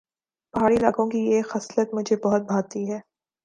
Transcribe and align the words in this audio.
پہاڑی 0.53 0.75
علاقوں 0.77 1.09
کی 1.09 1.19
یہ 1.25 1.41
خصلت 1.49 1.93
مجھے 1.93 2.15
بہت 2.23 2.41
بھاتی 2.43 2.89
ہے 2.91 2.99